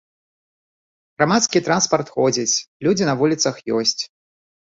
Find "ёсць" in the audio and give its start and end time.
3.81-3.97